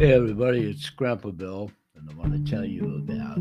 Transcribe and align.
Hey 0.00 0.14
everybody, 0.14 0.60
it's 0.60 0.88
Grandpa 0.88 1.28
Bill, 1.28 1.70
and 1.94 2.08
I 2.08 2.14
want 2.14 2.32
to 2.32 2.50
tell 2.50 2.64
you 2.64 3.04
about 3.06 3.38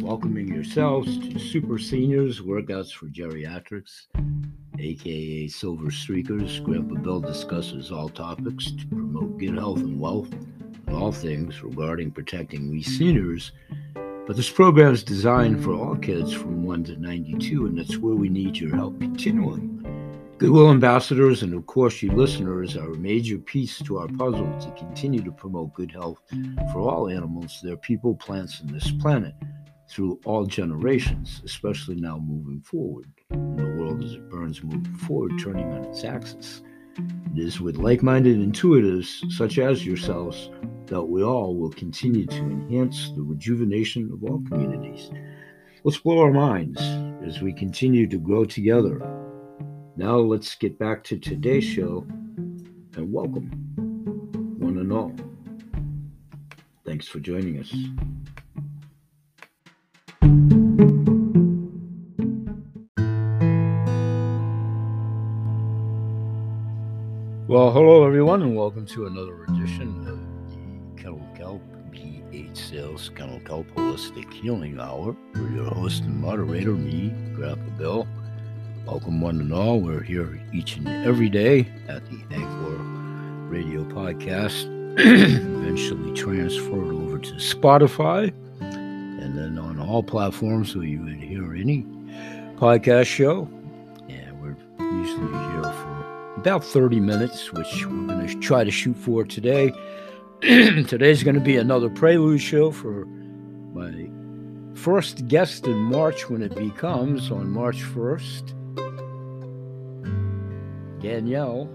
welcoming 0.00 0.46
yourselves 0.46 1.18
to 1.18 1.40
Super 1.40 1.76
Seniors 1.76 2.40
Workouts 2.40 2.92
for 2.92 3.06
Geriatrics, 3.06 4.06
aka 4.78 5.48
Silver 5.48 5.88
Streakers. 5.88 6.62
Grandpa 6.62 7.00
Bill 7.00 7.18
discusses 7.18 7.90
all 7.90 8.08
topics 8.08 8.70
to 8.70 8.86
promote 8.86 9.38
good 9.38 9.56
health 9.56 9.78
and 9.78 9.98
wealth 9.98 10.32
and 10.86 10.94
all 10.94 11.10
things 11.10 11.64
regarding 11.64 12.12
protecting 12.12 12.70
we 12.70 12.80
seniors. 12.80 13.50
But 13.94 14.36
this 14.36 14.50
program 14.50 14.94
is 14.94 15.02
designed 15.02 15.64
for 15.64 15.72
all 15.72 15.96
kids 15.96 16.32
from 16.32 16.62
1 16.62 16.84
to 16.84 16.96
92, 16.96 17.66
and 17.66 17.76
that's 17.76 17.98
where 17.98 18.14
we 18.14 18.28
need 18.28 18.56
your 18.56 18.76
help 18.76 19.00
continually. 19.00 19.68
Goodwill 20.38 20.70
ambassadors 20.70 21.42
and, 21.42 21.52
of 21.52 21.66
course, 21.66 22.00
you 22.00 22.12
listeners 22.12 22.76
are 22.76 22.92
a 22.92 22.96
major 22.96 23.38
piece 23.38 23.80
to 23.80 23.98
our 23.98 24.06
puzzle 24.06 24.56
to 24.60 24.70
continue 24.78 25.20
to 25.20 25.32
promote 25.32 25.74
good 25.74 25.90
health 25.90 26.20
for 26.70 26.78
all 26.78 27.08
animals, 27.08 27.58
their 27.60 27.76
people, 27.76 28.14
plants, 28.14 28.60
and 28.60 28.70
this 28.70 28.92
planet 28.92 29.34
through 29.90 30.20
all 30.24 30.46
generations, 30.46 31.42
especially 31.44 31.96
now 31.96 32.18
moving 32.18 32.60
forward 32.60 33.10
in 33.32 33.56
the 33.56 33.82
world 33.82 34.04
as 34.04 34.12
it 34.12 34.30
burns 34.30 34.62
moving 34.62 34.94
forward, 34.94 35.32
turning 35.40 35.72
on 35.72 35.82
its 35.86 36.04
axis. 36.04 36.62
It 37.34 37.42
is 37.42 37.60
with 37.60 37.76
like 37.76 38.04
minded 38.04 38.38
intuitives 38.38 39.28
such 39.32 39.58
as 39.58 39.84
yourselves 39.84 40.50
that 40.86 41.02
we 41.02 41.20
all 41.20 41.56
will 41.56 41.72
continue 41.72 42.26
to 42.26 42.36
enhance 42.36 43.10
the 43.16 43.22
rejuvenation 43.22 44.12
of 44.12 44.22
all 44.22 44.40
communities. 44.48 45.10
Let's 45.82 45.98
blow 45.98 46.20
our 46.20 46.32
minds 46.32 46.80
as 47.26 47.42
we 47.42 47.52
continue 47.52 48.06
to 48.06 48.18
grow 48.18 48.44
together 48.44 49.02
now 49.98 50.16
let's 50.16 50.54
get 50.54 50.78
back 50.78 51.02
to 51.02 51.18
today's 51.18 51.64
show 51.64 52.06
and 52.94 53.12
welcome 53.12 53.50
one 54.56 54.78
and 54.78 54.92
all. 54.92 55.12
Thanks 56.86 57.08
for 57.08 57.18
joining 57.18 57.58
us. 57.58 57.74
Well, 67.48 67.72
hello 67.72 68.06
everyone, 68.06 68.42
and 68.42 68.54
welcome 68.54 68.86
to 68.86 69.06
another 69.08 69.42
edition 69.48 70.06
of 70.06 70.20
the 70.94 71.02
Kennel 71.02 71.28
Kelp 71.34 71.60
BH 71.90 72.56
Sales 72.56 73.10
Kennel 73.16 73.40
Kelp 73.40 73.66
Holistic 73.74 74.32
Healing 74.32 74.78
Hour. 74.78 75.16
We're 75.34 75.50
your 75.50 75.74
host 75.74 76.04
and 76.04 76.20
moderator, 76.20 76.74
me, 76.74 77.08
Grandpa 77.34 77.76
Bill. 77.76 78.06
Welcome, 78.90 79.20
one 79.20 79.38
and 79.38 79.52
all. 79.52 79.80
We're 79.80 80.02
here 80.02 80.40
each 80.50 80.78
and 80.78 80.88
every 80.88 81.28
day 81.28 81.68
at 81.88 82.02
the 82.06 82.18
Anchor 82.34 82.78
Radio 83.50 83.84
Podcast, 83.84 84.64
eventually 84.98 86.14
transferred 86.14 86.94
over 86.94 87.18
to 87.18 87.32
Spotify, 87.34 88.32
and 88.60 89.36
then 89.36 89.58
on 89.58 89.78
all 89.78 90.02
platforms 90.02 90.74
where 90.74 90.86
you 90.86 91.02
would 91.02 91.16
hear 91.16 91.54
any 91.54 91.82
podcast 92.56 93.08
show. 93.08 93.46
And 94.08 94.40
we're 94.40 94.56
usually 94.80 95.32
here 95.32 95.64
for 95.64 96.34
about 96.38 96.64
30 96.64 96.98
minutes, 96.98 97.52
which 97.52 97.84
we're 97.84 98.06
going 98.06 98.26
to 98.26 98.40
try 98.40 98.64
to 98.64 98.70
shoot 98.70 98.96
for 98.96 99.22
today. 99.22 99.70
Today's 100.40 101.22
going 101.22 101.36
to 101.36 101.42
be 101.42 101.58
another 101.58 101.90
prelude 101.90 102.40
show 102.40 102.70
for 102.70 103.04
my 103.04 104.08
first 104.74 105.28
guest 105.28 105.66
in 105.66 105.76
March 105.76 106.30
when 106.30 106.40
it 106.40 106.54
becomes 106.54 107.30
on 107.30 107.50
March 107.50 107.82
1st. 107.82 108.54
Danielle 111.08 111.66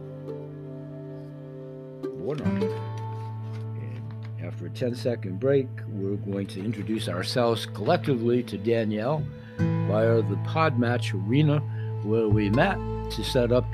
Warner. 2.04 2.44
And 2.44 4.44
after 4.44 4.68
a 4.68 4.70
10 4.70 4.94
second 4.94 5.40
break, 5.40 5.68
we're 5.88 6.18
going 6.18 6.46
to 6.48 6.64
introduce 6.64 7.10
ourselves 7.10 7.66
collectively 7.66 8.44
to 8.44 8.60
Danielle 8.60 9.26
via 9.58 10.22
the 10.22 10.36
Podmatch 10.46 11.16
Arena 11.16 11.58
where 12.04 12.28
we 12.28 12.52
met 12.52 12.78
to 13.10 13.24
set 13.24 13.52
up 13.52 13.66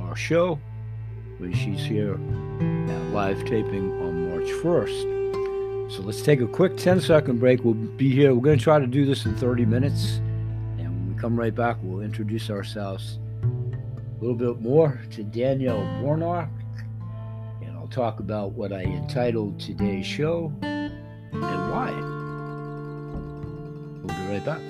our 0.00 0.16
show 0.16 0.58
when 1.38 1.54
she's 1.54 1.84
here 1.84 2.14
at 2.14 3.12
live 3.12 3.44
taping 3.44 3.92
on 4.02 4.30
March 4.30 4.48
1st. 4.48 5.92
So 5.92 6.02
let's 6.02 6.22
take 6.22 6.40
a 6.40 6.48
quick 6.48 6.76
10 6.76 7.00
second 7.00 7.38
break. 7.38 7.64
We'll 7.64 7.74
be 7.74 8.10
here. 8.10 8.34
We're 8.34 8.42
going 8.42 8.58
to 8.58 8.64
try 8.64 8.80
to 8.80 8.86
do 8.88 9.06
this 9.06 9.26
in 9.26 9.36
30 9.36 9.64
minutes. 9.64 10.16
And 10.78 10.88
when 10.88 11.14
we 11.14 11.20
come 11.20 11.38
right 11.38 11.54
back, 11.54 11.76
we'll 11.82 12.00
introduce 12.00 12.50
ourselves 12.50 13.20
a 14.16 14.20
little 14.24 14.34
bit 14.34 14.62
more 14.62 14.98
to 15.10 15.22
Danielle 15.22 15.84
Warnock, 16.00 16.48
and 17.62 17.76
I'll 17.76 17.88
talk 17.88 18.18
about 18.20 18.52
what 18.52 18.72
I 18.72 18.82
entitled 18.82 19.60
today's 19.60 20.06
show 20.06 20.50
and 20.62 20.92
why. 21.32 21.90
We'll 24.02 24.16
be 24.16 24.32
right 24.32 24.44
back. 24.44 24.60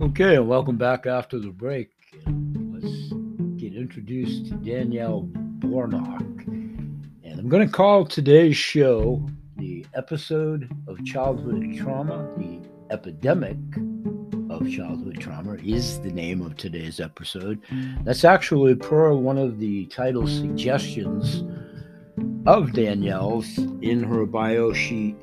Okay, 0.00 0.36
and 0.36 0.48
welcome 0.48 0.76
back 0.76 1.06
after 1.06 1.38
the 1.38 1.50
break. 1.50 1.90
Let's 2.26 3.12
get 3.58 3.74
introduced 3.74 4.46
to 4.46 4.54
Danielle 4.54 5.28
Warnock. 5.62 6.22
I'm 7.46 7.50
going 7.50 7.64
to 7.64 7.72
call 7.72 8.04
today's 8.04 8.56
show 8.56 9.24
the 9.56 9.86
episode 9.94 10.68
of 10.88 11.04
childhood 11.04 11.76
trauma, 11.78 12.28
the 12.36 12.58
epidemic 12.90 13.56
of 14.50 14.68
childhood 14.68 15.20
trauma 15.20 15.54
is 15.64 16.00
the 16.00 16.10
name 16.10 16.42
of 16.42 16.56
today's 16.56 16.98
episode. 16.98 17.62
That's 18.02 18.24
actually 18.24 18.74
per 18.74 19.12
one 19.12 19.38
of 19.38 19.60
the 19.60 19.86
title 19.86 20.26
suggestions 20.26 21.44
of 22.46 22.72
Danielle's 22.72 23.56
in 23.80 24.02
her 24.02 24.26
bio 24.26 24.72
sheet 24.72 25.14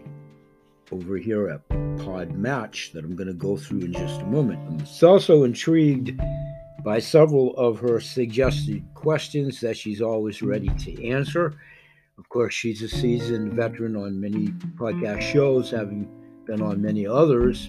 over 0.93 1.17
here 1.17 1.49
at 1.49 1.67
Pod 2.05 2.31
Match 2.31 2.93
that 2.93 3.03
I'm 3.03 3.17
going 3.17 3.27
to 3.27 3.33
go 3.33 3.57
through 3.57 3.81
in 3.81 3.91
just 3.91 4.21
a 4.21 4.25
moment. 4.27 4.59
I'm 4.69 5.09
also 5.09 5.43
intrigued 5.43 6.17
by 6.85 6.99
several 6.99 7.53
of 7.57 7.81
her 7.81 7.99
suggested 7.99 8.81
questions 8.93 9.59
that 9.59 9.75
she's 9.75 10.01
always 10.01 10.41
ready 10.41 10.69
to 10.69 11.05
answer. 11.05 11.57
Of 12.17 12.29
course, 12.29 12.53
she's 12.53 12.81
a 12.83 12.87
seasoned 12.87 13.53
veteran 13.53 13.95
on 13.95 14.19
many 14.19 14.49
podcast 14.75 15.21
shows, 15.21 15.71
having 15.71 16.07
been 16.45 16.61
on 16.61 16.81
many 16.81 17.07
others. 17.07 17.67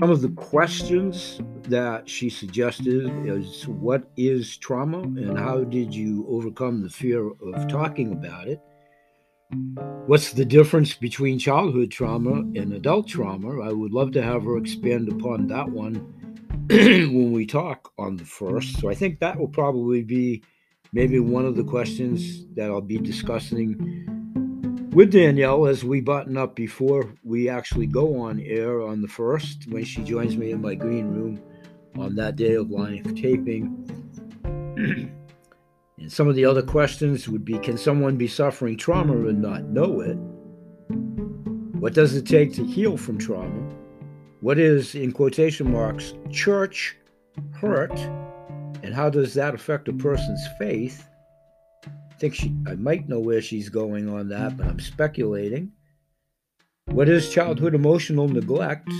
Some 0.00 0.10
of 0.10 0.22
the 0.22 0.30
questions 0.30 1.40
that 1.64 2.08
she 2.08 2.30
suggested 2.30 3.10
is 3.26 3.66
what 3.66 4.10
is 4.16 4.56
trauma 4.56 5.00
and 5.00 5.36
how 5.38 5.64
did 5.64 5.94
you 5.94 6.24
overcome 6.28 6.82
the 6.82 6.88
fear 6.88 7.30
of 7.42 7.68
talking 7.68 8.12
about 8.12 8.48
it? 8.48 8.60
What's 10.06 10.32
the 10.32 10.44
difference 10.44 10.94
between 10.94 11.38
childhood 11.38 11.90
trauma 11.90 12.40
and 12.58 12.72
adult 12.72 13.08
trauma? 13.08 13.60
I 13.60 13.72
would 13.72 13.92
love 13.92 14.12
to 14.12 14.22
have 14.22 14.44
her 14.44 14.56
expand 14.56 15.08
upon 15.08 15.48
that 15.48 15.68
one 15.68 15.94
when 16.68 17.32
we 17.32 17.44
talk 17.44 17.92
on 17.98 18.16
the 18.16 18.24
first. 18.24 18.78
So 18.78 18.88
I 18.88 18.94
think 18.94 19.18
that 19.18 19.38
will 19.38 19.48
probably 19.48 20.02
be 20.02 20.42
maybe 20.92 21.18
one 21.18 21.44
of 21.44 21.56
the 21.56 21.64
questions 21.64 22.46
that 22.54 22.70
I'll 22.70 22.80
be 22.80 22.98
discussing 22.98 24.08
with 24.92 25.12
Danielle 25.12 25.66
as 25.66 25.84
we 25.84 26.00
button 26.00 26.36
up 26.36 26.56
before 26.56 27.14
we 27.22 27.48
actually 27.48 27.86
go 27.86 28.20
on 28.20 28.40
air 28.40 28.82
on 28.82 29.02
the 29.02 29.08
first 29.08 29.66
when 29.68 29.84
she 29.84 30.02
joins 30.02 30.36
me 30.36 30.50
in 30.50 30.60
my 30.60 30.74
green 30.74 31.08
room 31.08 31.40
on 31.98 32.14
that 32.16 32.36
day 32.36 32.54
of 32.54 32.70
live 32.70 33.14
taping. 33.14 33.84
and 35.98 36.10
some 36.12 36.26
of 36.26 36.34
the 36.34 36.44
other 36.44 36.62
questions 36.62 37.28
would 37.28 37.44
be 37.44 37.58
Can 37.58 37.76
someone 37.76 38.16
be 38.16 38.28
suffering 38.28 38.76
trauma 38.76 39.12
and 39.28 39.42
not 39.42 39.64
know 39.64 40.00
it? 40.00 40.16
What 41.78 41.94
does 41.94 42.14
it 42.14 42.26
take 42.26 42.52
to 42.54 42.64
heal 42.64 42.96
from 42.96 43.18
trauma? 43.18 43.74
What 44.40 44.58
is, 44.58 44.94
in 44.94 45.12
quotation 45.12 45.70
marks, 45.70 46.14
church 46.30 46.96
hurt? 47.52 47.96
And 48.82 48.94
how 48.94 49.10
does 49.10 49.34
that 49.34 49.54
affect 49.54 49.88
a 49.88 49.92
person's 49.92 50.46
faith? 50.58 51.08
I 51.84 52.14
think 52.18 52.34
she, 52.34 52.54
I 52.66 52.74
might 52.74 53.08
know 53.08 53.20
where 53.20 53.42
she's 53.42 53.68
going 53.68 54.08
on 54.08 54.28
that, 54.28 54.56
but 54.56 54.66
I'm 54.66 54.80
speculating. 54.80 55.72
What 56.86 57.08
is 57.08 57.30
childhood 57.30 57.74
emotional 57.74 58.28
neglect? 58.28 58.90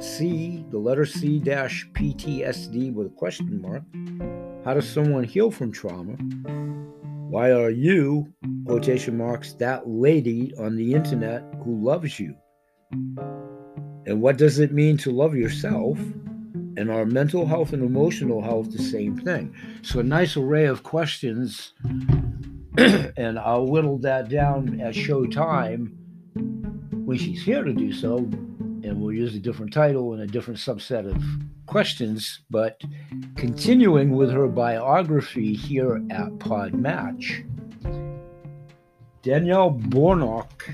C, 0.00 0.64
the 0.70 0.78
letter 0.78 1.06
C 1.06 1.38
dash 1.38 1.88
PTSD 1.92 2.92
with 2.92 3.08
a 3.08 3.10
question 3.10 3.60
mark. 3.60 3.82
How 4.64 4.74
does 4.74 4.88
someone 4.88 5.24
heal 5.24 5.50
from 5.50 5.72
trauma? 5.72 6.12
Why 7.30 7.52
are 7.52 7.70
you, 7.70 8.32
quotation 8.64 9.16
marks, 9.18 9.54
that 9.54 9.88
lady 9.88 10.52
on 10.58 10.76
the 10.76 10.94
internet 10.94 11.42
who 11.64 11.82
loves 11.84 12.20
you? 12.20 12.36
And 14.06 14.22
what 14.22 14.38
does 14.38 14.58
it 14.58 14.72
mean 14.72 14.96
to 14.98 15.10
love 15.10 15.34
yourself? 15.34 15.98
And 16.78 16.92
our 16.92 17.04
mental 17.04 17.44
health 17.44 17.72
and 17.72 17.82
emotional 17.82 18.40
health 18.40 18.70
the 18.70 18.78
same 18.78 19.18
thing. 19.18 19.52
So 19.82 19.98
a 19.98 20.04
nice 20.04 20.36
array 20.36 20.66
of 20.66 20.84
questions, 20.84 21.72
and 22.78 23.36
I'll 23.36 23.66
whittle 23.66 23.98
that 23.98 24.28
down 24.28 24.80
at 24.80 24.94
show 24.94 25.26
time 25.26 25.98
when 27.04 27.18
she's 27.18 27.42
here 27.42 27.64
to 27.64 27.72
do 27.72 27.92
so, 27.92 28.18
and 28.18 29.00
we'll 29.00 29.12
use 29.12 29.34
a 29.34 29.40
different 29.40 29.72
title 29.72 30.12
and 30.12 30.22
a 30.22 30.26
different 30.28 30.60
subset 30.60 31.10
of 31.10 31.20
questions. 31.66 32.42
But 32.48 32.80
continuing 33.34 34.12
with 34.12 34.30
her 34.30 34.46
biography 34.46 35.54
here 35.54 35.96
at 36.10 36.28
Podmatch, 36.38 37.44
Danielle 39.22 39.72
Bornock, 39.72 40.72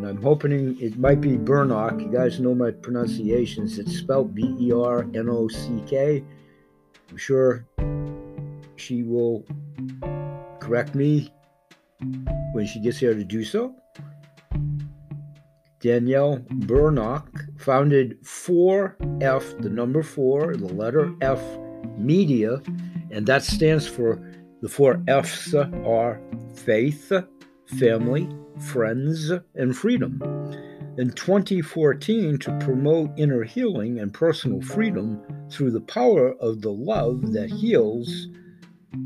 and 0.00 0.08
I'm 0.08 0.22
hoping 0.22 0.80
it 0.80 0.98
might 0.98 1.20
be 1.20 1.36
Bernock. 1.36 2.00
You 2.00 2.10
guys 2.10 2.40
know 2.40 2.54
my 2.54 2.70
pronunciations. 2.70 3.78
It's 3.78 3.98
spelled 3.98 4.34
B 4.34 4.56
E 4.58 4.72
R 4.72 5.02
N 5.14 5.28
O 5.28 5.46
C 5.46 5.82
K. 5.86 6.24
I'm 7.10 7.18
sure 7.18 7.66
she 8.76 9.02
will 9.02 9.44
correct 10.58 10.94
me 10.94 11.30
when 12.52 12.66
she 12.66 12.80
gets 12.80 12.96
here 12.96 13.12
to 13.12 13.22
do 13.22 13.44
so. 13.44 13.74
Danielle 15.80 16.38
Bernock 16.64 17.60
founded 17.60 18.22
4F, 18.22 19.62
the 19.62 19.68
number 19.68 20.02
4, 20.02 20.56
the 20.56 20.72
letter 20.72 21.12
F 21.20 21.42
Media, 21.98 22.62
and 23.10 23.26
that 23.26 23.42
stands 23.42 23.86
for 23.86 24.18
the 24.62 24.68
four 24.68 25.02
F's 25.08 25.54
are 25.54 26.20
faith, 26.54 27.12
family, 27.78 28.28
friends, 28.60 29.32
and 29.54 29.76
freedom. 29.76 30.20
In 30.98 31.10
2014, 31.12 32.38
to 32.38 32.58
promote 32.58 33.10
inner 33.16 33.42
healing 33.42 33.98
and 34.00 34.12
personal 34.12 34.60
freedom 34.60 35.20
through 35.50 35.70
the 35.70 35.80
power 35.80 36.34
of 36.34 36.60
the 36.60 36.72
love 36.72 37.32
that 37.32 37.50
heals, 37.50 38.28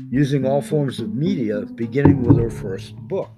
using 0.09 0.45
all 0.45 0.61
forms 0.61 0.99
of 0.99 1.13
media, 1.13 1.61
beginning 1.75 2.23
with 2.23 2.37
her 2.37 2.49
first 2.49 2.95
book. 3.07 3.31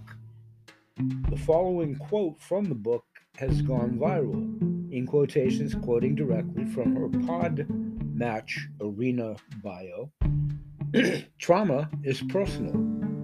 The 1.30 1.38
following 1.38 1.96
quote 1.96 2.42
from 2.42 2.66
the 2.66 2.76
book 2.76 3.06
has 3.38 3.62
gone 3.62 4.00
viral, 4.00 4.92
in 4.92 5.06
quotations 5.06 5.76
quoting 5.76 6.16
directly 6.16 6.66
from 6.66 6.96
her 6.96 7.10
pod 7.28 7.68
match 8.16 8.68
arena 8.82 9.36
bio. 9.64 10.12
Trauma 11.40 11.90
is 12.04 12.22
personal, 12.24 12.76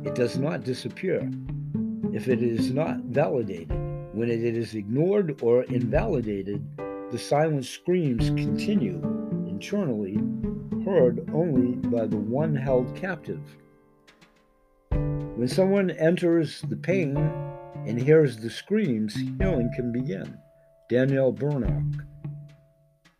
it 0.07 0.13
does 0.13 0.37
not 0.37 0.63
disappear. 0.63 1.31
If 2.13 2.27
it 2.27 2.43
is 2.43 2.71
not 2.71 2.99
validated, 3.05 3.71
when 4.13 4.29
it 4.29 4.43
is 4.43 4.75
ignored 4.75 5.41
or 5.41 5.63
invalidated, 5.63 6.63
the 7.09 7.17
silent 7.17 7.65
screams 7.65 8.29
continue 8.29 9.01
internally, 9.47 10.19
heard 10.85 11.27
only 11.33 11.75
by 11.89 12.05
the 12.05 12.17
one 12.17 12.55
held 12.55 12.95
captive. 12.95 13.41
When 14.91 15.47
someone 15.47 15.89
enters 15.89 16.61
the 16.61 16.75
pain 16.75 17.17
and 17.87 17.99
hears 17.99 18.37
the 18.37 18.51
screams, 18.51 19.15
healing 19.15 19.71
can 19.75 19.91
begin. 19.91 20.37
Danielle 20.91 21.33
Bernock. 21.33 22.05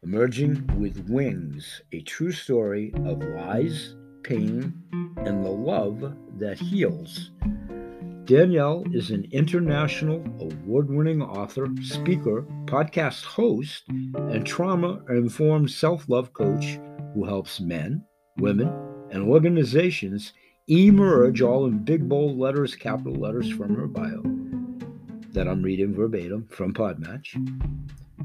Emerging 0.04 0.70
with 0.80 1.10
Wings, 1.10 1.82
a 1.94 2.02
true 2.02 2.32
story 2.32 2.94
of 3.06 3.24
lies, 3.24 3.96
pain, 4.22 4.72
and 5.18 5.44
the 5.44 5.50
love 5.50 6.16
that 6.38 6.60
heals. 6.60 7.32
Danielle 8.26 8.86
is 8.94 9.12
an 9.12 9.28
international 9.32 10.24
award 10.40 10.90
winning 10.90 11.22
author, 11.22 11.68
speaker, 11.82 12.46
podcast 12.66 13.26
host, 13.26 13.84
and 13.90 14.46
trauma 14.46 15.02
informed 15.10 15.70
self 15.70 16.08
love 16.08 16.32
coach 16.32 16.80
who 17.14 17.26
helps 17.26 17.60
men, 17.60 18.02
women, 18.38 18.70
and 19.12 19.24
organizations 19.24 20.32
emerge 20.70 21.42
all 21.42 21.66
in 21.66 21.84
big 21.84 22.08
bold 22.08 22.38
letters, 22.40 22.76
capital 22.76 23.14
letters 23.14 23.52
from 23.52 23.76
her 23.76 23.88
bio 23.88 24.22
that 25.34 25.48
I'm 25.48 25.62
reading 25.62 25.94
verbatim 25.94 26.48
from 26.50 26.74
Podmatch, 26.74 27.36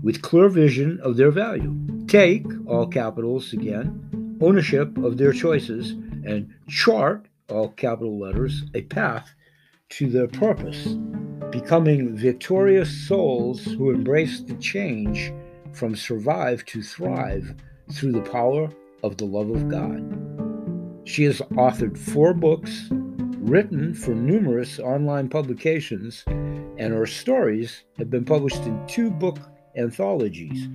with 0.02 0.22
clear 0.22 0.48
vision 0.48 1.00
of 1.02 1.16
their 1.16 1.32
value. 1.32 1.74
Take, 2.06 2.46
all 2.66 2.86
capitals 2.86 3.52
again, 3.52 4.38
ownership 4.40 4.96
of 4.98 5.16
their 5.16 5.32
choices, 5.32 5.90
and 6.24 6.54
chart, 6.68 7.26
all 7.50 7.70
capital 7.70 8.18
letters, 8.20 8.62
a 8.74 8.82
path 8.82 9.34
to 9.90 10.08
their 10.08 10.28
purpose, 10.28 10.96
becoming 11.50 12.16
victorious 12.16 12.90
souls 13.06 13.64
who 13.64 13.90
embrace 13.90 14.40
the 14.40 14.54
change 14.56 15.32
from 15.72 15.96
survive 15.96 16.64
to 16.66 16.82
thrive 16.82 17.54
through 17.92 18.12
the 18.12 18.30
power 18.30 18.70
of 19.02 19.16
the 19.16 19.24
love 19.24 19.50
of 19.50 19.68
God. 19.68 20.02
She 21.04 21.24
has 21.24 21.40
authored 21.52 21.96
four 21.96 22.34
books, 22.34 22.88
written 22.90 23.94
for 23.94 24.14
numerous 24.14 24.78
online 24.78 25.28
publications, 25.28 26.22
and 26.26 26.92
her 26.92 27.06
stories 27.06 27.84
have 27.96 28.10
been 28.10 28.24
published 28.24 28.62
in 28.64 28.86
two 28.86 29.10
book 29.10 29.38
anthologies. 29.76 30.68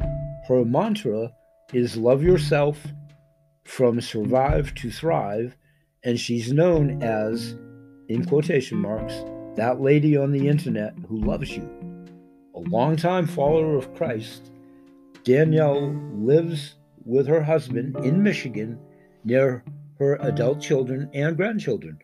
Her 0.48 0.66
mantra 0.66 1.32
is 1.72 1.98
Love 1.98 2.24
Yourself 2.24 2.84
from 3.64 4.02
Survive 4.02 4.74
to 4.76 4.90
Thrive, 4.90 5.56
and 6.04 6.20
she's 6.20 6.52
known 6.52 7.02
as, 7.04 7.56
in 8.14 8.24
quotation 8.24 8.78
marks, 8.78 9.26
that 9.56 9.82
lady 9.82 10.16
on 10.16 10.32
the 10.32 10.48
internet 10.48 10.94
who 11.08 11.18
loves 11.18 11.50
you. 11.58 11.68
A 12.56 12.60
longtime 12.60 13.26
follower 13.26 13.76
of 13.76 13.94
Christ, 13.96 14.52
Danielle 15.24 15.92
lives 16.14 16.76
with 17.06 17.26
her 17.28 17.42
husband 17.42 17.96
in 18.06 18.22
Michigan 18.22 18.78
near 19.24 19.64
her 19.98 20.18
adult 20.22 20.62
children 20.62 21.10
and 21.16 21.36
grandchildren. 21.36 21.98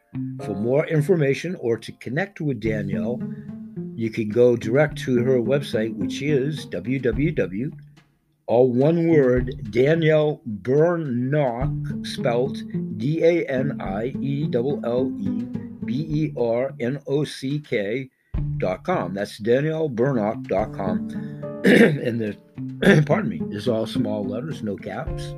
For 0.44 0.56
more 0.56 0.88
information 0.88 1.56
or 1.60 1.78
to 1.78 1.92
connect 1.94 2.42
with 2.42 2.60
Danielle, 2.60 3.22
you 3.96 4.10
can 4.10 4.30
go 4.30 4.56
direct 4.56 4.98
to 5.00 5.24
her 5.24 5.40
website, 5.40 5.96
which 5.96 6.24
is 6.24 6.66
www. 6.68 7.72
All 8.48 8.74
one 8.74 9.08
word, 9.10 9.70
Danielle 9.70 10.42
Bernock, 10.64 12.08
spelled 12.08 12.58
D 12.98 13.24
A 13.24 13.46
N 13.46 13.80
I 13.80 14.08
E 14.20 14.50
L 14.52 14.82
L 14.84 15.14
E 15.20 15.69
B 15.90 16.06
E 16.08 16.34
R 16.38 16.72
N 16.80 17.00
O 17.08 17.24
C 17.24 17.58
K 17.58 18.08
dot 18.58 18.84
com. 18.84 19.16
That's 19.16 19.40
dot 19.40 20.72
com. 20.74 21.10
and 21.66 22.22
the, 22.22 22.38
pardon 23.08 23.30
me, 23.30 23.42
is 23.50 23.68
all 23.68 23.88
small 23.88 24.24
letters, 24.24 24.62
no 24.62 24.76
caps. 24.76 25.34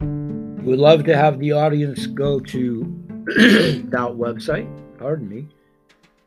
We'd 0.00 0.80
love 0.80 1.04
to 1.04 1.16
have 1.16 1.38
the 1.38 1.52
audience 1.52 2.08
go 2.08 2.40
to 2.40 2.82
that 3.26 4.10
website, 4.16 4.98
pardon 4.98 5.28
me, 5.28 5.46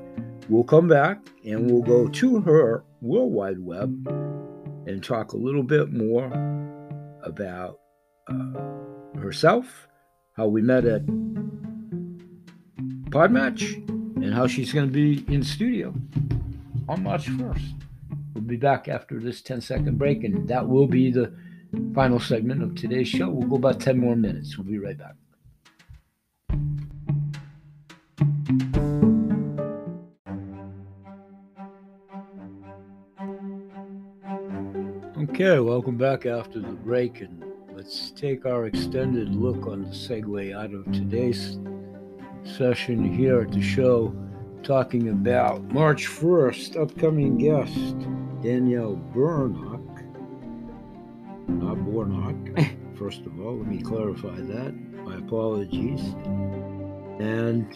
We'll 0.48 0.64
come 0.64 0.88
back 0.88 1.20
and 1.44 1.70
we'll 1.70 1.82
go 1.82 2.08
to 2.08 2.40
her 2.40 2.82
World 3.02 3.32
Wide 3.32 3.58
Web 3.58 4.08
and 4.86 5.02
talk 5.02 5.32
a 5.32 5.36
little 5.36 5.62
bit 5.62 5.92
more 5.92 6.32
about 7.22 7.80
uh, 8.28 8.54
herself, 9.18 9.88
how 10.36 10.46
we 10.46 10.62
met 10.62 10.86
at 10.86 11.04
Podmatch, 13.10 13.74
and 14.22 14.32
how 14.32 14.46
she's 14.46 14.72
going 14.72 14.86
to 14.86 14.92
be 14.92 15.24
in 15.32 15.42
studio 15.42 15.92
on 16.88 17.02
March 17.02 17.26
1st. 17.26 17.83
We'll 18.34 18.42
be 18.42 18.56
back 18.56 18.88
after 18.88 19.20
this 19.20 19.40
10 19.42 19.60
second 19.60 19.96
break, 19.96 20.24
and 20.24 20.48
that 20.48 20.68
will 20.68 20.88
be 20.88 21.12
the 21.12 21.32
final 21.94 22.18
segment 22.18 22.62
of 22.62 22.74
today's 22.74 23.08
show. 23.08 23.30
We'll 23.30 23.48
go 23.48 23.56
about 23.56 23.80
10 23.80 23.96
more 23.98 24.16
minutes. 24.16 24.58
We'll 24.58 24.66
be 24.66 24.78
right 24.78 24.98
back. 24.98 25.14
Okay, 35.16 35.58
welcome 35.60 35.96
back 35.96 36.26
after 36.26 36.60
the 36.60 36.72
break, 36.72 37.20
and 37.20 37.44
let's 37.72 38.10
take 38.10 38.46
our 38.46 38.66
extended 38.66 39.34
look 39.34 39.66
on 39.66 39.82
the 39.82 39.90
segue 39.90 40.54
out 40.56 40.74
of 40.74 40.84
today's 40.92 41.58
session 42.42 43.04
here 43.04 43.42
at 43.42 43.52
the 43.52 43.62
show, 43.62 44.14
talking 44.62 45.08
about 45.08 45.62
March 45.72 46.06
1st, 46.06 46.80
upcoming 46.80 47.38
guest, 47.38 47.96
Danielle 48.44 49.00
Bernock. 49.14 49.80
Not 51.48 51.78
Bornock, 51.78 52.76
first 52.98 53.22
of 53.22 53.40
all, 53.40 53.56
let 53.56 53.66
me 53.66 53.80
clarify 53.80 54.36
that. 54.36 54.74
My 55.02 55.16
apologies. 55.16 56.00
And 57.20 57.66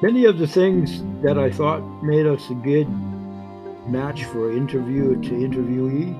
many 0.00 0.24
of 0.24 0.38
the 0.38 0.46
things 0.46 1.02
that 1.22 1.38
I 1.38 1.50
thought 1.50 1.82
made 2.02 2.24
us 2.24 2.48
a 2.48 2.54
good 2.54 2.88
match 3.86 4.24
for 4.24 4.50
interviewer 4.52 5.16
to 5.16 5.30
interviewee 5.30 6.16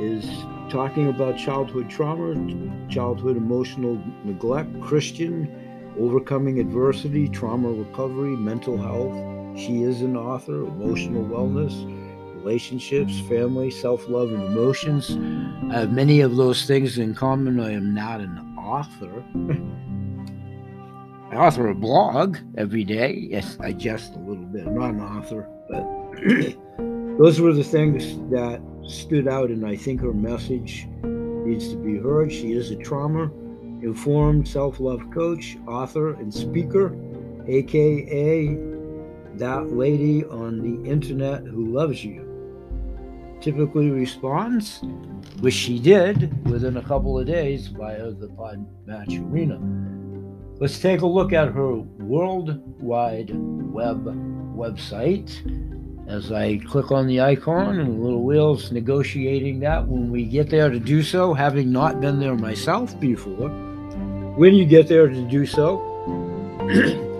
is 0.00 0.24
talking 0.72 1.08
about 1.08 1.36
childhood 1.36 1.90
trauma, 1.90 2.34
childhood 2.88 3.36
emotional 3.36 4.02
neglect, 4.24 4.80
Christian 4.80 5.54
overcoming 5.98 6.60
adversity, 6.60 7.28
trauma 7.28 7.68
recovery, 7.70 8.36
mental 8.36 8.78
health. 8.78 9.58
She 9.58 9.82
is 9.82 10.00
an 10.00 10.16
author, 10.16 10.62
emotional 10.62 11.24
wellness, 11.24 11.74
relationships, 12.42 13.20
family, 13.20 13.70
self 13.70 14.08
love, 14.08 14.32
and 14.32 14.42
emotions. 14.44 15.10
I 15.72 15.80
have 15.80 15.92
many 15.92 16.20
of 16.20 16.36
those 16.36 16.66
things 16.66 16.98
in 16.98 17.14
common. 17.14 17.60
I 17.60 17.72
am 17.72 17.94
not 17.94 18.20
an 18.20 18.38
author. 18.58 19.24
I 21.32 21.36
author 21.36 21.68
a 21.68 21.74
blog 21.74 22.36
every 22.58 22.84
day. 22.84 23.28
Yes, 23.30 23.56
I 23.60 23.72
jest 23.72 24.14
a 24.14 24.18
little 24.18 24.44
bit. 24.44 24.66
I'm 24.66 24.74
not 24.74 24.90
an 24.90 25.00
author, 25.00 25.48
but 25.68 25.82
those 27.18 27.40
were 27.40 27.54
the 27.54 27.64
things 27.64 28.18
that 28.30 28.60
stood 28.86 29.26
out, 29.28 29.48
and 29.48 29.66
I 29.66 29.76
think 29.76 30.02
her 30.02 30.12
message 30.12 30.86
needs 31.02 31.68
to 31.70 31.76
be 31.76 31.96
heard. 31.96 32.30
She 32.30 32.52
is 32.52 32.70
a 32.70 32.76
trauma 32.76 33.30
informed 33.82 34.46
self 34.46 34.78
love 34.78 35.02
coach, 35.12 35.56
author, 35.66 36.14
and 36.14 36.32
speaker, 36.32 36.94
aka 37.46 38.58
that 39.36 39.72
lady 39.72 40.24
on 40.26 40.60
the 40.60 40.90
internet 40.90 41.42
who 41.44 41.72
loves 41.72 42.04
you. 42.04 42.21
Typically 43.42 43.90
responds, 43.90 44.80
which 45.40 45.54
she 45.54 45.80
did 45.80 46.48
within 46.48 46.76
a 46.76 46.82
couple 46.82 47.18
of 47.18 47.26
days 47.26 47.66
via 47.66 48.12
the 48.12 48.28
Pod 48.28 48.64
Match 48.86 49.16
Arena. 49.16 49.58
Let's 50.60 50.78
take 50.78 51.00
a 51.00 51.06
look 51.06 51.32
at 51.32 51.48
her 51.48 51.74
worldwide 51.74 53.32
web 53.34 54.04
website 54.56 55.28
as 56.06 56.30
I 56.30 56.58
click 56.58 56.92
on 56.92 57.08
the 57.08 57.20
icon 57.20 57.80
and 57.80 57.98
the 57.98 58.00
little 58.00 58.22
wheels 58.22 58.70
negotiating 58.70 59.58
that 59.60 59.88
when 59.88 60.12
we 60.12 60.24
get 60.24 60.48
there 60.48 60.70
to 60.70 60.78
do 60.78 61.02
so, 61.02 61.34
having 61.34 61.72
not 61.72 62.00
been 62.00 62.20
there 62.20 62.36
myself 62.36 62.98
before. 63.00 63.48
When 64.36 64.54
you 64.54 64.64
get 64.64 64.86
there 64.86 65.08
to 65.08 65.28
do 65.28 65.46
so, 65.46 65.78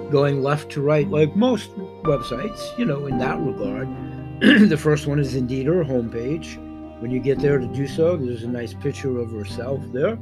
going 0.12 0.40
left 0.40 0.70
to 0.72 0.82
right, 0.82 1.08
like 1.08 1.34
most 1.34 1.76
websites, 2.04 2.78
you 2.78 2.84
know, 2.84 3.06
in 3.06 3.18
that 3.18 3.40
regard, 3.40 3.88
the 4.68 4.76
first 4.76 5.06
one 5.06 5.20
is 5.20 5.36
indeed 5.36 5.66
her 5.66 5.84
homepage. 5.84 6.56
When 7.00 7.12
you 7.12 7.20
get 7.20 7.38
there 7.38 7.60
to 7.60 7.66
do 7.68 7.86
so, 7.86 8.16
there's 8.16 8.42
a 8.42 8.48
nice 8.48 8.74
picture 8.74 9.20
of 9.20 9.30
herself 9.30 9.80
there, 9.92 10.14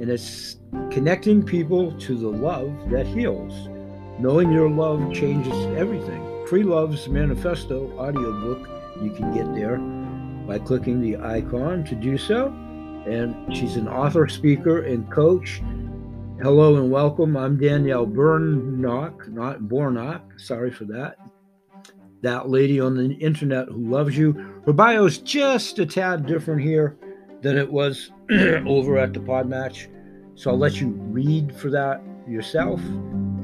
and 0.00 0.10
it's 0.10 0.56
connecting 0.90 1.40
people 1.40 1.92
to 2.00 2.18
the 2.18 2.28
love 2.28 2.90
that 2.90 3.06
heals. 3.06 3.68
Knowing 4.18 4.50
your 4.50 4.68
love 4.68 5.14
changes 5.14 5.54
everything. 5.76 6.44
Free 6.48 6.64
Love's 6.64 7.06
Manifesto 7.06 7.96
audiobook, 7.96 8.68
you 9.00 9.12
can 9.12 9.32
get 9.32 9.54
there 9.54 9.76
by 10.48 10.58
clicking 10.58 11.00
the 11.00 11.16
icon 11.18 11.84
to 11.84 11.94
do 11.94 12.18
so. 12.18 12.48
And 13.06 13.56
she's 13.56 13.76
an 13.76 13.86
author, 13.86 14.26
speaker, 14.26 14.82
and 14.82 15.08
coach. 15.12 15.62
Hello 16.42 16.74
and 16.74 16.90
welcome. 16.90 17.36
I'm 17.36 17.56
Danielle 17.56 18.04
Bernock, 18.04 19.28
not 19.28 19.60
Bornock. 19.60 20.40
Sorry 20.40 20.72
for 20.72 20.86
that. 20.86 21.18
That 22.24 22.48
lady 22.48 22.80
on 22.80 22.96
the 22.96 23.12
internet 23.16 23.68
who 23.68 23.90
loves 23.90 24.16
you. 24.16 24.32
Her 24.64 24.72
bio's 24.72 25.18
just 25.18 25.78
a 25.78 25.84
tad 25.84 26.24
different 26.24 26.62
here 26.62 26.96
than 27.42 27.58
it 27.58 27.70
was 27.70 28.10
over 28.30 28.96
at 28.96 29.12
the 29.12 29.20
Podmatch. 29.20 29.88
So 30.34 30.50
I'll 30.50 30.56
let 30.56 30.80
you 30.80 30.88
read 30.88 31.54
for 31.54 31.68
that 31.68 32.02
yourself. 32.26 32.80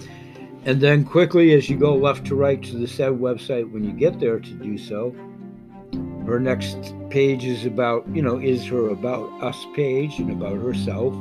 And 0.67 0.81
then 0.81 1.05
quickly, 1.05 1.53
as 1.55 1.69
you 1.71 1.79
go 1.79 1.97
left 1.97 2.27
to 2.27 2.35
right 2.35 2.63
to 2.63 2.77
the 2.77 2.87
said 2.87 3.13
website, 3.13 3.73
when 3.73 3.83
you 3.83 3.93
get 3.93 4.21
there 4.21 4.39
to 4.39 4.51
do 4.51 4.77
so, 4.77 5.17
her 6.27 6.39
next 6.39 6.93
page 7.09 7.47
is 7.47 7.65
about, 7.65 8.07
you 8.15 8.21
know, 8.21 8.39
is 8.39 8.67
her 8.67 8.91
About 8.91 9.43
Us 9.43 9.65
page 9.75 10.19
and 10.19 10.31
about 10.31 10.59
herself 10.59 11.15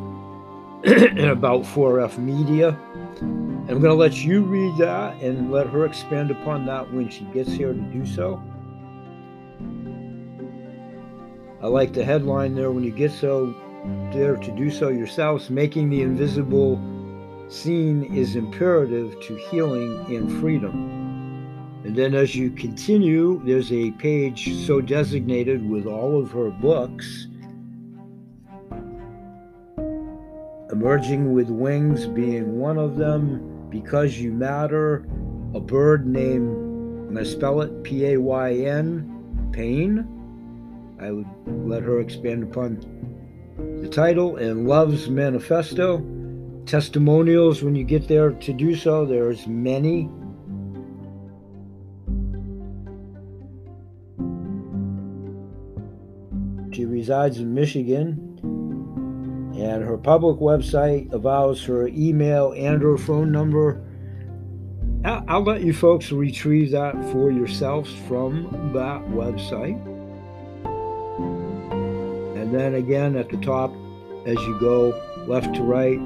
and 0.84 1.20
about 1.30 1.64
4F 1.64 2.18
Media. 2.18 2.78
And 3.20 3.70
I'm 3.70 3.80
going 3.80 3.84
to 3.84 3.94
let 3.94 4.24
you 4.24 4.44
read 4.44 4.78
that 4.78 5.22
and 5.22 5.52
let 5.52 5.68
her 5.68 5.86
expand 5.86 6.32
upon 6.32 6.66
that 6.66 6.94
when 6.94 7.10
she 7.10 7.24
gets 7.26 7.52
here 7.52 7.74
to 7.74 7.80
do 7.80 8.06
so. 8.06 8.42
I 11.62 11.68
like 11.68 11.94
the 11.94 12.04
headline 12.04 12.56
there 12.56 12.72
when 12.72 12.84
you 12.84 12.92
get 12.92 13.12
so 13.12 13.56
there 14.12 14.36
to 14.36 14.52
do 14.52 14.70
so 14.70 14.90
yourselves, 14.90 15.50
making 15.50 15.90
the 15.90 16.02
invisible 16.02 16.76
seen 17.48 18.04
is 18.14 18.36
imperative 18.36 19.20
to 19.22 19.36
healing 19.50 20.14
and 20.14 20.42
freedom. 20.42 21.02
And 21.86 21.96
then 21.96 22.16
as 22.16 22.36
you 22.36 22.50
continue, 22.52 23.42
there's 23.46 23.72
a 23.72 23.92
page 23.92 24.54
so 24.66 24.82
designated 24.82 25.70
with 25.70 25.86
all 25.86 26.20
of 26.20 26.32
her 26.32 26.50
books. 26.50 27.28
Emerging 30.74 31.34
with 31.34 31.50
Wings 31.52 32.08
being 32.08 32.58
one 32.58 32.80
of 32.80 32.96
them, 32.96 33.70
Because 33.70 34.18
You 34.18 34.32
Matter, 34.32 35.06
a 35.54 35.60
bird 35.60 36.08
named, 36.08 36.50
I'm 36.50 37.14
going 37.14 37.24
to 37.24 37.26
spell 37.26 37.62
it? 37.62 37.84
P 37.84 38.08
A 38.08 38.18
Y 38.18 38.54
N, 38.54 39.52
Pain? 39.54 40.08
I 41.00 41.12
would 41.12 41.28
let 41.46 41.84
her 41.84 42.00
expand 42.00 42.42
upon 42.42 42.80
the 43.84 43.88
title. 43.88 44.38
And 44.38 44.68
Love's 44.68 45.10
Manifesto. 45.10 46.04
Testimonials 46.66 47.62
when 47.62 47.76
you 47.76 47.84
get 47.84 48.08
there 48.08 48.32
to 48.32 48.52
do 48.52 48.76
so, 48.76 49.06
there's 49.06 49.46
many. 49.46 50.10
She 56.72 56.86
resides 56.86 57.38
in 57.38 57.54
Michigan, 57.54 58.33
and 59.56 59.84
her 59.84 59.98
public 59.98 60.40
website 60.40 61.12
avows 61.14 61.64
her 61.66 61.88
email 61.88 62.54
and 62.54 62.82
her 62.82 62.98
phone 62.98 63.32
number. 63.32 63.82
I'll, 65.06 65.44
let 65.44 65.62
you 65.62 65.74
folks 65.74 66.12
retrieve 66.14 66.72
that 66.72 66.96
for 67.12 67.30
yourselves 67.30 67.94
from 68.08 68.72
that 68.74 69.02
website 69.10 69.78
And 72.38 72.54
then 72.54 72.76
again 72.76 73.18
at 73.18 73.28
the 73.28 73.38
top, 73.38 73.74
as 74.26 74.38
you 74.38 74.58
go 74.60 75.00
left 75.28 75.54
to 75.56 75.64
right, 75.64 76.00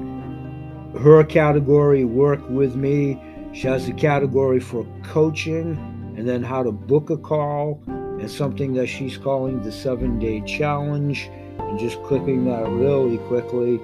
her 1.00 1.22
category, 1.24 2.04
work 2.04 2.40
with 2.48 2.74
me. 2.74 3.22
She 3.52 3.68
has 3.68 3.88
a 3.88 3.92
category 3.92 4.58
for 4.58 4.84
coaching 5.04 5.76
and 6.16 6.28
then 6.28 6.42
how 6.42 6.64
to 6.64 6.72
book 6.72 7.10
a 7.10 7.16
call 7.16 7.80
and 7.86 8.28
something 8.28 8.72
that 8.74 8.88
she's 8.88 9.16
calling 9.16 9.62
the 9.62 9.70
seven 9.70 10.18
day 10.18 10.40
challenge. 10.40 11.30
And 11.68 11.78
just 11.78 12.02
clicking 12.02 12.44
that 12.46 12.68
really 12.68 13.18
quickly. 13.28 13.80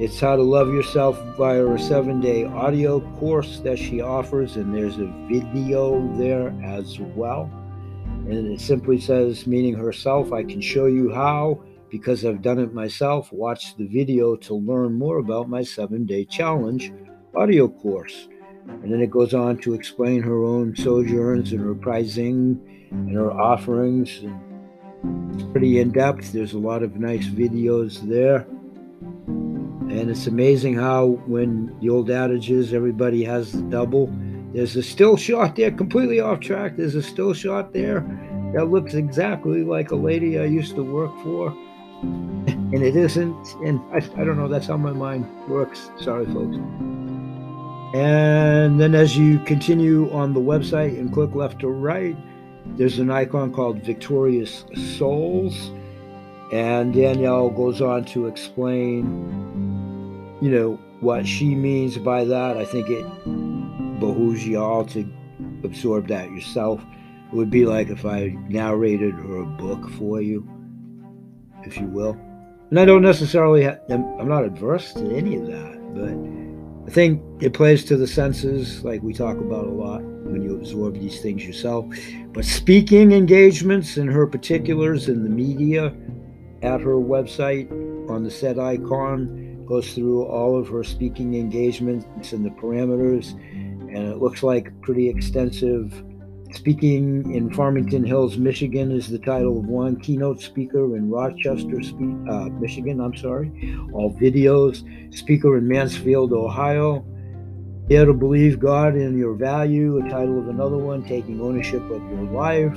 It's 0.00 0.20
how 0.20 0.36
to 0.36 0.42
love 0.42 0.68
yourself 0.68 1.20
via 1.36 1.66
a 1.66 1.78
seven 1.78 2.20
day 2.20 2.44
audio 2.44 3.00
course 3.18 3.60
that 3.60 3.78
she 3.78 4.00
offers, 4.00 4.56
and 4.56 4.74
there's 4.74 4.98
a 4.98 5.12
video 5.28 6.06
there 6.16 6.54
as 6.64 6.98
well. 7.00 7.50
And 8.28 8.52
it 8.52 8.60
simply 8.60 9.00
says, 9.00 9.46
meaning 9.46 9.74
herself, 9.74 10.32
I 10.32 10.44
can 10.44 10.60
show 10.60 10.86
you 10.86 11.12
how 11.12 11.62
because 11.90 12.24
I've 12.24 12.42
done 12.42 12.58
it 12.58 12.74
myself. 12.74 13.32
Watch 13.32 13.76
the 13.76 13.86
video 13.86 14.36
to 14.36 14.54
learn 14.54 14.94
more 14.94 15.18
about 15.18 15.48
my 15.48 15.62
seven 15.62 16.04
day 16.04 16.24
challenge 16.24 16.92
audio 17.34 17.68
course. 17.68 18.28
And 18.66 18.92
then 18.92 19.00
it 19.00 19.10
goes 19.10 19.34
on 19.34 19.58
to 19.58 19.74
explain 19.74 20.22
her 20.22 20.44
own 20.44 20.76
sojourns 20.76 21.52
and 21.52 21.60
her 21.60 21.74
pricing 21.74 22.88
and 22.90 23.14
her 23.14 23.32
offerings. 23.32 24.18
And 24.18 24.40
pretty 25.52 25.80
in 25.80 25.90
depth. 25.90 26.32
There's 26.32 26.52
a 26.52 26.58
lot 26.58 26.82
of 26.82 26.96
nice 26.96 27.26
videos 27.26 28.00
there. 28.00 28.46
And 29.26 30.10
it's 30.10 30.26
amazing 30.26 30.74
how, 30.74 31.20
when 31.26 31.74
the 31.80 31.88
old 31.88 32.10
adage 32.10 32.50
is 32.50 32.74
everybody 32.74 33.24
has 33.24 33.52
the 33.52 33.62
double, 33.62 34.12
there's 34.52 34.76
a 34.76 34.82
still 34.82 35.16
shot 35.16 35.56
there, 35.56 35.70
completely 35.70 36.20
off 36.20 36.40
track. 36.40 36.76
There's 36.76 36.94
a 36.94 37.02
still 37.02 37.32
shot 37.34 37.72
there 37.72 38.00
that 38.54 38.66
looks 38.66 38.94
exactly 38.94 39.62
like 39.62 39.90
a 39.90 39.96
lady 39.96 40.38
I 40.38 40.44
used 40.44 40.74
to 40.76 40.82
work 40.82 41.12
for 41.22 41.48
and 42.02 42.82
it 42.82 42.96
isn't. 42.96 43.54
And 43.64 43.80
I, 43.92 43.96
I 44.20 44.24
don't 44.24 44.36
know, 44.36 44.48
that's 44.48 44.66
how 44.66 44.76
my 44.76 44.92
mind 44.92 45.26
works. 45.48 45.90
Sorry, 46.00 46.26
folks. 46.26 46.56
And 47.94 48.78
then 48.78 48.94
as 48.94 49.16
you 49.16 49.38
continue 49.40 50.10
on 50.12 50.34
the 50.34 50.40
website 50.40 50.98
and 50.98 51.12
click 51.12 51.34
left 51.34 51.64
or 51.64 51.72
right, 51.72 52.16
there's 52.66 52.98
an 52.98 53.10
icon 53.10 53.52
called 53.52 53.82
Victorious 53.82 54.64
Souls. 54.96 55.70
And 56.52 56.94
Danielle 56.94 57.50
goes 57.50 57.82
on 57.82 58.04
to 58.06 58.26
explain, 58.26 59.04
you 60.40 60.50
know, 60.50 60.80
what 61.00 61.26
she 61.26 61.54
means 61.54 61.98
by 61.98 62.24
that. 62.24 62.56
I 62.56 62.64
think 62.64 62.88
it 62.88 63.04
behooves 64.00 64.46
you 64.46 64.58
all 64.58 64.84
to 64.86 65.06
absorb 65.62 66.08
that 66.08 66.30
yourself. 66.30 66.82
It 67.30 67.34
would 67.34 67.50
be 67.50 67.66
like 67.66 67.88
if 67.88 68.06
I 68.06 68.36
narrated 68.48 69.14
her 69.14 69.44
book 69.44 69.90
for 69.90 70.22
you 70.22 70.48
if 71.64 71.76
you 71.78 71.86
will. 71.86 72.18
And 72.70 72.78
I 72.78 72.84
don't 72.84 73.02
necessarily, 73.02 73.64
ha- 73.64 73.78
I'm 73.88 74.28
not 74.28 74.44
adverse 74.44 74.92
to 74.94 75.16
any 75.16 75.36
of 75.36 75.46
that, 75.46 75.94
but 75.94 76.90
I 76.90 76.94
think 76.94 77.22
it 77.42 77.54
plays 77.54 77.84
to 77.86 77.96
the 77.96 78.06
senses, 78.06 78.84
like 78.84 79.02
we 79.02 79.12
talk 79.12 79.38
about 79.38 79.66
a 79.66 79.70
lot 79.70 80.02
when 80.38 80.48
you 80.48 80.56
absorb 80.56 80.94
these 80.94 81.20
things 81.20 81.44
yourself. 81.44 81.86
But 82.32 82.44
speaking 82.44 83.12
engagements 83.12 83.96
and 83.96 84.10
her 84.10 84.26
particulars 84.26 85.08
in 85.08 85.24
the 85.24 85.30
media, 85.30 85.94
at 86.62 86.80
her 86.80 86.96
website 86.96 87.70
on 88.10 88.24
the 88.24 88.30
set 88.30 88.58
icon, 88.58 89.64
goes 89.66 89.94
through 89.94 90.24
all 90.24 90.58
of 90.58 90.68
her 90.68 90.82
speaking 90.82 91.34
engagements 91.34 92.32
and 92.32 92.44
the 92.44 92.50
parameters, 92.50 93.32
and 93.52 93.98
it 93.98 94.18
looks 94.18 94.42
like 94.42 94.72
pretty 94.80 95.08
extensive. 95.08 96.04
Speaking 96.52 97.34
in 97.34 97.52
Farmington 97.52 98.04
Hills, 98.04 98.38
Michigan 98.38 98.90
is 98.90 99.08
the 99.08 99.18
title 99.18 99.58
of 99.58 99.66
one. 99.66 100.00
Keynote 100.00 100.40
speaker 100.40 100.96
in 100.96 101.10
Rochester, 101.10 101.80
uh, 102.30 102.48
Michigan, 102.58 103.00
I'm 103.00 103.14
sorry. 103.14 103.52
All 103.92 104.16
videos. 104.18 104.82
Speaker 105.14 105.58
in 105.58 105.68
Mansfield, 105.68 106.32
Ohio. 106.32 107.04
Dare 107.88 108.04
to 108.04 108.12
believe 108.12 108.60
God 108.60 108.96
in 108.96 109.16
your 109.16 109.34
value, 109.34 109.98
a 109.98 110.08
title 110.08 110.38
of 110.38 110.48
another 110.48 110.78
one. 110.78 111.02
Taking 111.04 111.40
ownership 111.40 111.82
of 111.90 112.02
your 112.10 112.24
life. 112.24 112.76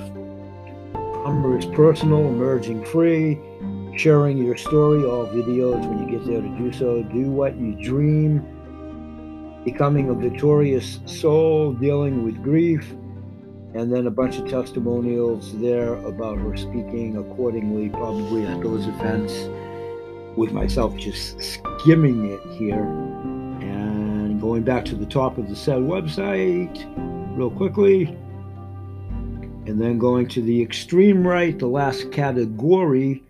Humor 1.24 1.58
is 1.58 1.66
personal, 1.66 2.26
emerging 2.28 2.84
free 2.86 3.38
sharing 3.96 4.38
your 4.38 4.56
story, 4.56 5.04
all 5.04 5.26
videos 5.26 5.86
when 5.88 5.98
you 5.98 6.18
get 6.18 6.26
there 6.26 6.40
to 6.40 6.48
do 6.58 6.72
so. 6.72 7.02
Do 7.02 7.30
what 7.30 7.56
you 7.56 7.74
dream, 7.74 8.40
becoming 9.64 10.08
a 10.08 10.14
victorious 10.14 11.00
soul, 11.06 11.72
dealing 11.72 12.24
with 12.24 12.42
grief, 12.42 12.90
and 13.74 13.92
then 13.92 14.06
a 14.06 14.10
bunch 14.10 14.38
of 14.38 14.48
testimonials 14.48 15.58
there 15.58 15.94
about 16.04 16.38
her 16.38 16.56
speaking 16.56 17.16
accordingly, 17.16 17.88
probably 17.90 18.46
at 18.46 18.60
those 18.62 18.86
events, 18.86 19.48
with 20.36 20.52
myself 20.52 20.96
just 20.96 21.40
skimming 21.42 22.32
it 22.32 22.40
here. 22.56 22.84
Going 24.42 24.64
back 24.64 24.84
to 24.86 24.96
the 24.96 25.06
top 25.06 25.38
of 25.38 25.48
the 25.48 25.54
said 25.54 25.78
website 25.78 26.84
real 27.38 27.48
quickly. 27.48 28.06
And 29.66 29.80
then 29.80 29.98
going 29.98 30.26
to 30.30 30.42
the 30.42 30.60
extreme 30.60 31.24
right, 31.24 31.56
the 31.56 31.68
last 31.68 32.10
category 32.10 33.22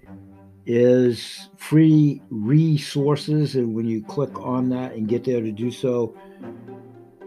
is 0.64 1.50
free 1.58 2.22
resources. 2.30 3.56
And 3.56 3.74
when 3.74 3.86
you 3.86 4.02
click 4.02 4.40
on 4.40 4.70
that 4.70 4.94
and 4.94 5.06
get 5.06 5.24
there 5.24 5.42
to 5.42 5.52
do 5.52 5.70
so, 5.70 6.16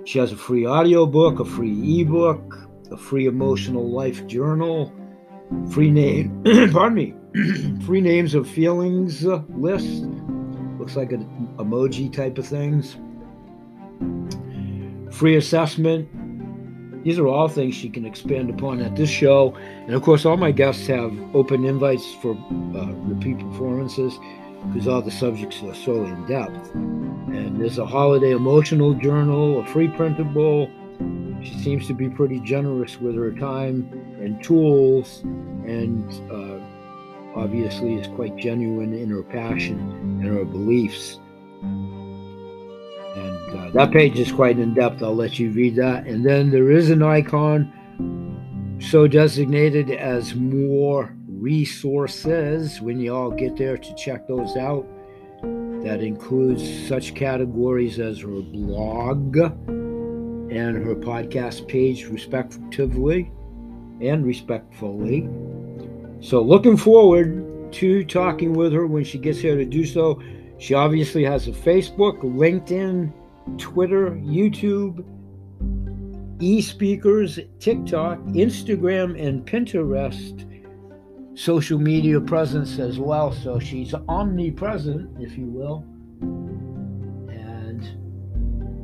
she 0.03 0.17
has 0.17 0.31
a 0.31 0.37
free 0.37 0.65
audio 0.65 1.05
book, 1.05 1.39
a 1.39 1.45
free 1.45 2.01
ebook, 2.01 2.67
a 2.89 2.97
free 2.97 3.27
emotional 3.27 3.87
life 3.87 4.25
journal, 4.25 4.91
free 5.69 5.91
name, 5.91 6.41
pardon 6.71 6.95
me, 6.95 7.13
free 7.85 8.01
names 8.01 8.33
of 8.33 8.49
feelings 8.49 9.23
list. 9.23 10.05
Looks 10.79 10.95
like 10.95 11.11
an 11.11 11.53
emoji 11.59 12.11
type 12.11 12.39
of 12.39 12.47
things. 12.47 12.97
Free 15.11 15.35
assessment, 15.37 16.09
these 17.05 17.19
are 17.19 17.27
all 17.27 17.47
things 17.47 17.75
she 17.75 17.87
can 17.87 18.03
expand 18.03 18.49
upon 18.49 18.81
at 18.81 18.95
this 18.95 19.11
show. 19.11 19.55
And 19.85 19.93
of 19.93 20.01
course, 20.01 20.25
all 20.25 20.37
my 20.37 20.51
guests 20.51 20.87
have 20.87 21.13
open 21.35 21.63
invites 21.63 22.15
for 22.15 22.31
uh, 22.31 22.91
repeat 23.03 23.37
performances 23.37 24.17
because 24.67 24.87
all 24.87 25.03
the 25.03 25.11
subjects 25.11 25.61
are 25.61 25.75
so 25.75 26.03
in 26.03 26.25
depth. 26.25 26.73
And 26.73 27.61
there's 27.61 27.77
a 27.77 27.85
holiday 27.85 28.31
emotional 28.31 28.95
journal, 28.95 29.59
a 29.61 29.65
free 29.67 29.87
printable. 29.87 30.67
She 31.43 31.53
seems 31.59 31.85
to 31.87 31.93
be 31.93 32.09
pretty 32.09 32.39
generous 32.39 32.99
with 32.99 33.15
her 33.15 33.31
time 33.33 33.87
and 34.19 34.43
tools, 34.43 35.21
and 35.67 36.11
uh, 36.31 37.39
obviously 37.39 37.95
is 37.95 38.07
quite 38.07 38.35
genuine 38.35 38.93
in 38.93 39.09
her 39.11 39.21
passion 39.21 39.77
and 40.21 40.25
her 40.25 40.43
beliefs. 40.43 41.19
Uh, 43.55 43.69
that 43.71 43.91
page 43.91 44.19
is 44.19 44.31
quite 44.31 44.59
in 44.59 44.73
depth. 44.73 45.01
I'll 45.01 45.15
let 45.15 45.39
you 45.39 45.51
read 45.51 45.75
that. 45.77 46.05
And 46.05 46.25
then 46.25 46.49
there 46.51 46.71
is 46.71 46.89
an 46.89 47.01
icon 47.01 47.71
so 48.81 49.07
designated 49.07 49.91
as 49.91 50.35
more 50.35 51.15
resources 51.27 52.81
when 52.81 52.99
you 52.99 53.15
all 53.15 53.31
get 53.31 53.55
there 53.55 53.77
to 53.77 53.95
check 53.95 54.27
those 54.27 54.57
out. 54.57 54.85
That 55.83 56.01
includes 56.01 56.87
such 56.87 57.13
categories 57.13 57.99
as 57.99 58.19
her 58.21 58.41
blog 58.41 59.37
and 59.37 60.83
her 60.83 60.95
podcast 60.95 61.67
page, 61.67 62.05
respectively 62.05 63.31
and 64.01 64.25
respectfully. 64.25 65.29
So, 66.21 66.41
looking 66.41 66.75
forward 66.75 67.71
to 67.73 68.03
talking 68.05 68.53
with 68.53 68.73
her 68.73 68.87
when 68.87 69.03
she 69.03 69.17
gets 69.17 69.39
here 69.39 69.55
to 69.55 69.65
do 69.65 69.85
so. 69.85 70.21
She 70.57 70.73
obviously 70.73 71.23
has 71.25 71.47
a 71.47 71.51
Facebook, 71.51 72.21
LinkedIn, 72.21 73.11
Twitter, 73.57 74.11
YouTube, 74.11 75.03
e 76.39 76.61
speakers, 76.61 77.39
TikTok, 77.59 78.19
Instagram, 78.19 79.19
and 79.21 79.45
Pinterest 79.45 80.51
social 81.35 81.77
media 81.77 82.19
presence 82.19 82.79
as 82.79 82.97
well. 82.97 83.31
So 83.31 83.59
she's 83.59 83.93
omnipresent, 84.07 85.21
if 85.21 85.37
you 85.37 85.45
will. 85.45 85.85
And 87.29 87.83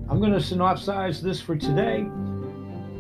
I'm 0.10 0.19
going 0.19 0.34
to 0.34 0.39
synopsize 0.39 1.21
this 1.21 1.41
for 1.41 1.56
today. 1.56 2.00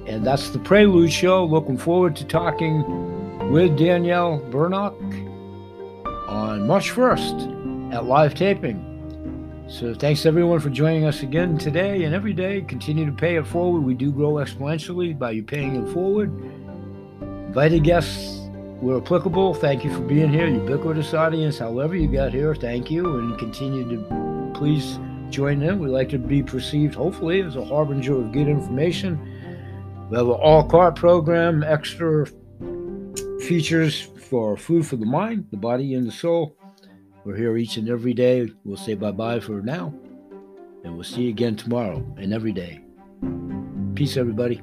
And 0.07 0.25
that's 0.25 0.49
the 0.49 0.59
Prelude 0.59 1.11
Show. 1.11 1.45
Looking 1.45 1.77
forward 1.77 2.15
to 2.17 2.25
talking 2.25 3.51
with 3.51 3.77
Danielle 3.77 4.39
Bernock 4.49 4.97
on 6.27 6.65
March 6.65 6.91
1st 6.91 7.93
at 7.93 8.05
live 8.05 8.33
taping. 8.33 8.90
So 9.71 9.93
thanks 9.93 10.25
everyone 10.25 10.59
for 10.59 10.69
joining 10.69 11.05
us 11.05 11.23
again 11.23 11.57
today 11.57 12.03
and 12.03 12.13
every 12.13 12.33
day. 12.33 12.61
Continue 12.61 13.05
to 13.05 13.11
pay 13.13 13.37
it 13.37 13.47
forward. 13.47 13.79
We 13.79 13.93
do 13.93 14.11
grow 14.11 14.33
exponentially 14.33 15.17
by 15.17 15.31
you 15.31 15.43
paying 15.43 15.77
it 15.77 15.93
forward. 15.93 16.29
Invited 17.21 17.85
guests 17.85 18.49
were 18.81 18.97
applicable. 18.97 19.53
Thank 19.53 19.85
you 19.85 19.93
for 19.93 20.01
being 20.01 20.29
here, 20.29 20.45
ubiquitous 20.45 21.13
audience. 21.13 21.57
However 21.57 21.95
you 21.95 22.09
got 22.09 22.33
here, 22.33 22.53
thank 22.53 22.91
you, 22.91 23.17
and 23.19 23.39
continue 23.39 23.87
to 23.89 24.51
please 24.53 24.99
join 25.29 25.61
in. 25.61 25.79
We 25.79 25.87
like 25.87 26.09
to 26.09 26.19
be 26.19 26.43
perceived, 26.43 26.93
hopefully, 26.93 27.41
as 27.41 27.55
a 27.55 27.63
harbinger 27.63 28.17
of 28.17 28.33
good 28.33 28.49
information. 28.49 29.17
We 30.09 30.17
have 30.17 30.27
an 30.27 30.33
all 30.33 30.65
cart 30.67 30.97
program, 30.97 31.63
extra 31.63 32.27
features 33.47 34.01
for 34.01 34.57
food 34.57 34.85
for 34.85 34.97
the 34.97 35.05
mind, 35.05 35.47
the 35.49 35.57
body, 35.57 35.93
and 35.93 36.05
the 36.05 36.11
soul. 36.11 36.57
We're 37.23 37.37
here 37.37 37.57
each 37.57 37.77
and 37.77 37.89
every 37.89 38.13
day. 38.13 38.49
We'll 38.63 38.77
say 38.77 38.95
bye 38.95 39.11
bye 39.11 39.39
for 39.39 39.61
now, 39.61 39.93
and 40.83 40.95
we'll 40.95 41.03
see 41.03 41.23
you 41.23 41.29
again 41.29 41.55
tomorrow 41.55 42.03
and 42.17 42.33
every 42.33 42.51
day. 42.51 42.81
Peace, 43.95 44.17
everybody. 44.17 44.61